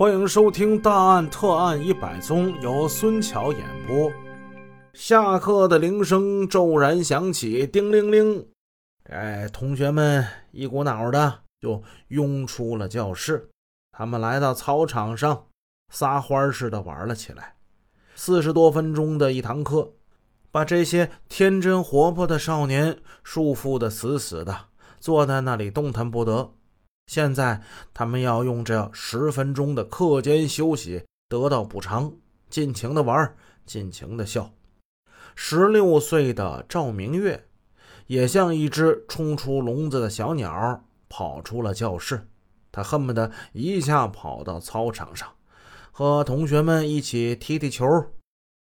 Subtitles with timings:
[0.00, 4.10] 欢迎收听《大案特案一百宗》，由孙桥演播。
[4.94, 8.48] 下课的铃声骤然响起，叮铃铃！
[9.10, 13.50] 哎，同学们一股脑的就涌出了教室。
[13.92, 15.44] 他们来到操场上，
[15.92, 17.56] 撒欢似的玩了起来。
[18.14, 19.92] 四十多分钟的一堂课，
[20.50, 24.56] 把这些天真活泼的少年束缚的死死的，
[24.98, 26.54] 坐在那里动弹不得。
[27.10, 27.60] 现在
[27.92, 32.12] 他们要用这十分钟的课间休息得到补偿，
[32.48, 33.34] 尽情的玩，
[33.66, 34.52] 尽情的笑。
[35.34, 37.48] 十六岁的赵明月
[38.06, 42.28] 也像一只冲出笼子的小鸟，跑出了教室。
[42.70, 45.28] 他恨不得一下跑到操场上，
[45.90, 47.84] 和同学们一起踢踢球。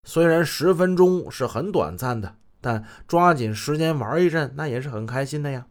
[0.08, 5.66] 虽然十分钟是很短暂的，但抓紧时间玩一阵，那也是很开心的呀。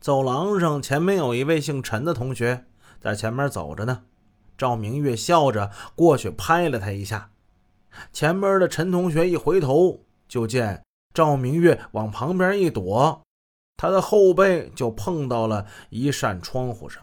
[0.00, 2.66] 走廊上，前面有一位姓陈的同学
[3.00, 4.02] 在前面走着呢。
[4.56, 7.30] 赵明月笑着过去拍了他一下。
[8.12, 13.22] 前面的陈同学一回头，就见赵明月往旁边一躲，
[13.76, 17.02] 他的后背就碰到了一扇窗户上。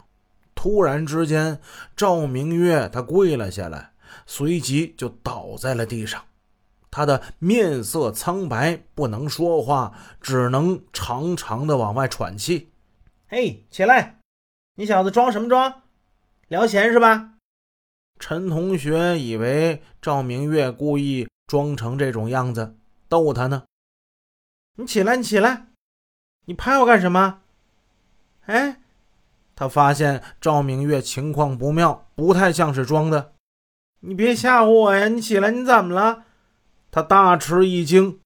[0.53, 1.59] 突然之间，
[1.97, 3.91] 赵明月他跪了下来，
[4.25, 6.21] 随即就倒在了地上。
[6.89, 12.69] 他的面色苍白，不能说话，只能长长的往外喘气。
[13.27, 14.19] 嘿，起来！
[14.75, 15.81] 你小子装什么装？
[16.47, 17.33] 聊闲是吧？
[18.19, 22.77] 陈同学以为赵明月故意装成这种样子
[23.09, 23.63] 逗他呢。
[24.75, 25.65] 你起来，你起来！
[26.45, 27.41] 你拍我干什么？
[28.45, 28.79] 哎，
[29.55, 33.33] 他发现赵明月情况不妙，不太像是装的。
[34.01, 35.07] 你别吓唬我呀！
[35.07, 36.25] 你起来，你怎么了？
[36.91, 38.19] 他大吃一惊。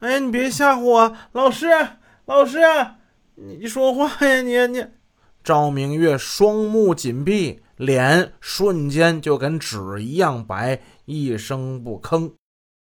[0.00, 1.16] 哎，你别吓唬我！
[1.30, 1.68] 老师，
[2.24, 2.58] 老师！
[3.42, 4.86] 你说话呀，你 你！
[5.42, 12.34] 赵明月双目紧闭，脸瞬间就跟纸一样白，一声不吭。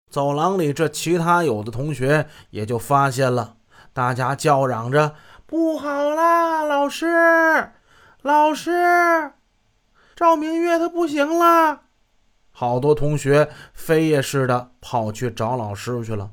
[0.10, 3.58] 走廊里这其他有的同学也就发现了，
[3.94, 5.14] 大家叫嚷着
[5.46, 7.06] ：“不好啦，老师，
[8.24, 9.34] 老师，
[10.16, 11.82] 赵明月他不行了！”
[12.50, 16.32] 好多同学飞也似的跑去找老师去了。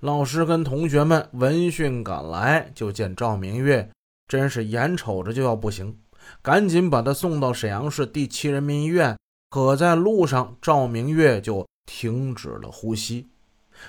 [0.00, 3.90] 老师跟同学们闻讯赶来，就见赵明月，
[4.28, 5.98] 真是眼瞅着就要不行，
[6.40, 9.16] 赶紧把他送到沈阳市第七人民医院。
[9.50, 13.28] 可在路上，赵明月就停止了呼吸。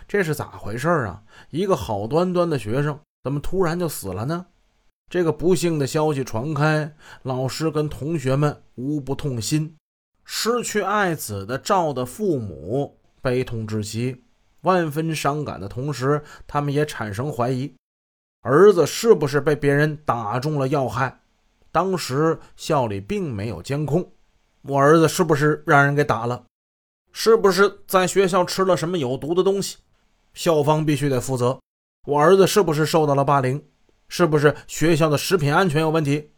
[0.08, 1.24] 这是咋回事啊？
[1.52, 4.48] 一个好端端的学生，怎么突然就死了呢？
[5.12, 9.76] 这个不幸的消息传开，老师跟同学们无不痛心。
[10.26, 14.22] 失去爱子的赵的父母悲痛至极。
[14.63, 17.74] 万分伤感的同时，他们也产生怀疑：
[18.41, 21.22] 儿子是不是被别人打中了要害？
[21.72, 24.12] 当时校里并没有监控，
[24.63, 26.44] 我儿子是不是让人给打了？
[27.12, 29.78] 是不是在学校吃了什么有毒的东西？
[30.34, 31.59] 校方必须得负责。
[32.07, 33.63] 我儿子是不是受到了霸凌？
[34.07, 36.31] 是不是学校的食品安全有问题？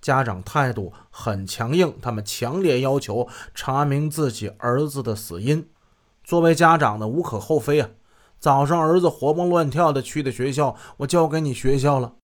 [0.00, 5.68] 家长态度很强硬，他们强烈要求查明自己儿子的死因。
[6.28, 7.88] 作为家长的无可厚非啊！
[8.38, 12.16] 早上儿子活蹦乱跳的去的学校，我交给你学校了。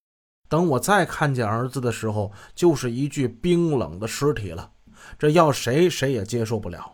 [0.47, 4.69] 等我再看见儿子的时候，就是一具冰冷的尸体了。
[5.17, 6.91] 这要谁谁也接受不了。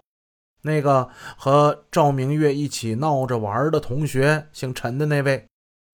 [0.61, 5.45] 那个和赵明月一起闹着玩的同学，姓陈的那位，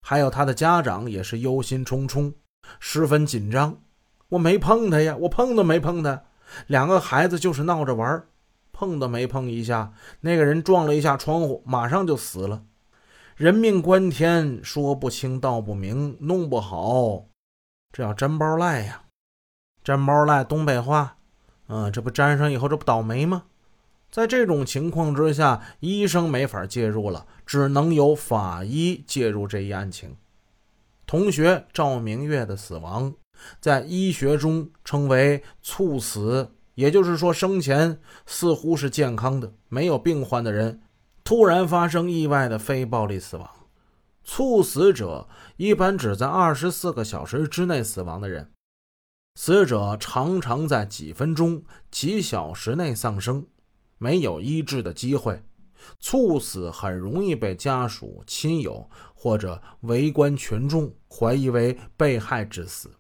[0.08, 2.32] 还有他的家长也是忧心忡忡，
[2.80, 3.82] 十分紧张。
[4.30, 6.26] 我没碰他呀，我碰都没碰他。
[6.68, 8.24] 两个孩子就是闹着玩。
[8.78, 12.64] 碰都没碰一下，那个人撞了一下窗户，马上就死了。
[13.36, 17.26] 人命关天，说不清道不明，弄不好，
[17.92, 19.06] 这叫粘包赖呀！
[19.84, 21.18] 粘包赖，东北话，
[21.70, 23.46] 嗯，这不粘上以后，这不倒霉吗？
[24.12, 30.16] 在这种情况之下，医生没法介入了，只能由法医介入这一案情。
[31.08, 33.16] 同学赵明月的死亡，
[33.60, 36.52] 在医学中称为猝死。
[36.78, 40.80] 也就是说，生前似乎是健康的，没有病患的人，
[41.24, 43.50] 突然发生意外的非暴力死亡。
[44.24, 48.52] 猝死者一般只在二十四个小时之内死亡的人，
[49.34, 53.48] 死者常常在几分钟、几小时内丧生，
[53.98, 55.42] 没有医治的机会。
[56.00, 62.92] 猝死很容易被家属、亲友或者围观群众怀疑为被害致死，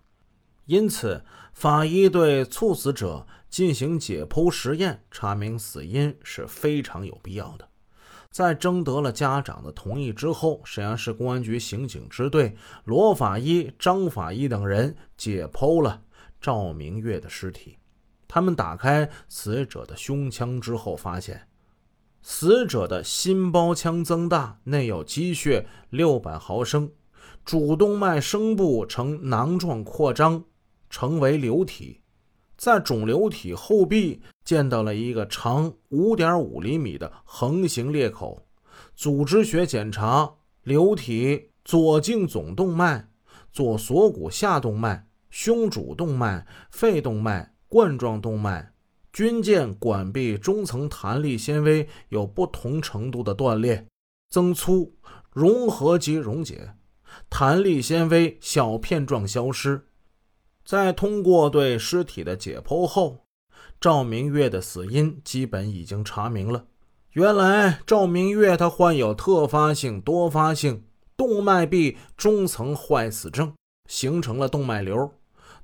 [0.68, 3.26] 因此法医对猝死者。
[3.50, 7.66] 进行解剖实验，查明死因是非常有必要的。
[8.30, 12.54] 在征得了家长的同意之后，沈阳市公安局刑警支队
[12.84, 16.02] 罗法医、张法医等人解剖了
[16.42, 17.78] 赵明月的尸体。
[18.28, 21.48] 他们打开死者的胸腔之后，发现
[22.22, 26.92] 死者的心包腔增大，内有积血六百毫升，
[27.46, 30.44] 主动脉声部呈囊状扩张，
[31.00, 32.02] 成为瘤体。
[32.58, 38.48] 在肿瘤体后壁见到了一个长五点五厘米的横行裂口。
[38.96, 43.12] 组织学检查，瘤体左颈总动脉、
[43.54, 48.74] 左锁骨下动脉、胸主动脉、肺动脉、冠状动脉
[49.14, 53.86] 均见管壁中层弹力纤维有不同程度的断裂、
[54.32, 54.96] 增粗、
[55.32, 56.74] 融合及溶解，
[57.30, 59.87] 弹力纤维小片状消失。
[60.68, 63.20] 在通过对尸体的解剖后，
[63.80, 66.66] 赵明月的死因基本已经查明了。
[67.14, 70.84] 原来赵明月他患有特发性多发性
[71.16, 73.54] 动脉壁中层坏死症，
[73.90, 75.10] 形成了动脉瘤。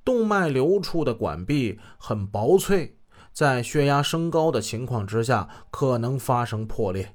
[0.06, 2.96] 动脉瘤处的管壁很薄脆，
[3.34, 7.14] 在血压升高的情况之下可能发生破裂。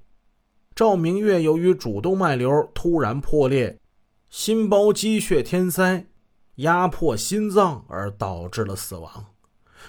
[0.74, 3.78] 赵明月由于主动脉瘤突然破裂，
[4.28, 6.04] 心包积血填塞，
[6.58, 9.26] 压迫心脏而导致了死亡。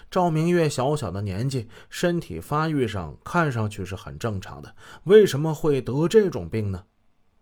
[0.10, 6.84] 赵明月小小的年纪，身体发育上看上去是很正常的，为什么会得这种病呢？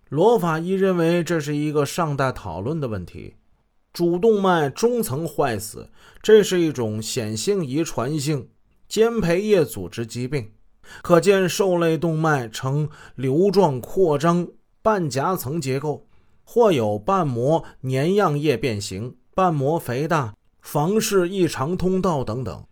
[0.09, 3.35] 罗法医认为这是一个尚待讨论的问题。
[3.91, 5.89] 主动脉中层坏死，
[6.21, 8.47] 这是一种显性遗传性
[8.87, 10.51] 间培液组织疾病，
[11.01, 14.47] 可见受类动脉呈瘤状扩张，
[14.81, 16.06] 半夹层结构，
[16.49, 20.33] 或有瓣膜粘样液变形，瓣膜肥大。
[20.61, 22.65] 房室异常通道等等。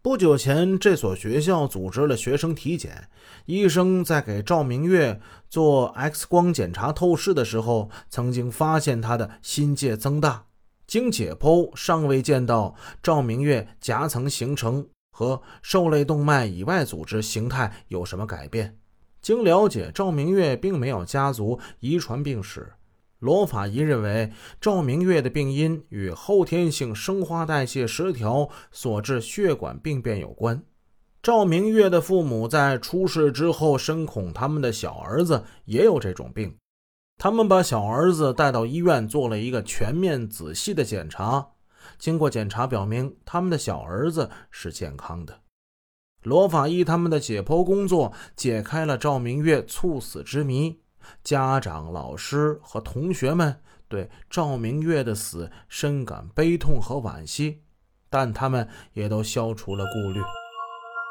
[0.00, 3.08] 不久前，这所学校组织了学生体检，
[3.44, 5.20] 医生在给赵明月
[5.50, 10.46] 做 X 光检查透视的时候，曾经发现他的心界增大。
[10.86, 18.78] 经解剖，尚未见到赵明月夹层形成和受类动脉以外组织形态有什么改变。
[19.20, 22.72] 经了解，赵明月并没有家族遗传病史。
[23.26, 24.30] 罗法医认为，
[24.60, 30.62] 赵明月的病因与后天性生化代谢失调所致血管病变有关。
[31.20, 36.54] 赵明月的父母在出事之后，深恐他们的小儿子也有这种病，
[37.18, 41.48] 他们把小儿子带到医院做了一个全面仔细的检查。
[41.98, 45.40] 经过检查表明，他们的小儿子是健康的。
[46.22, 50.78] 罗法医他们的解剖工作解开了赵明月猝死之谜。
[51.22, 57.62] 家长、老师和同学们对赵明月的死深感悲痛和惋惜，
[58.10, 60.20] 但他们也都消除了顾虑。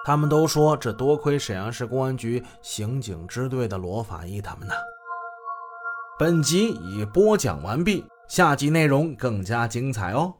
[0.05, 4.73] 他们都说：“这多亏沈阳市公安局刑警支队的罗法医他们呢。”
[6.19, 10.35] 本集已播讲完毕，下集内容更加精彩哦。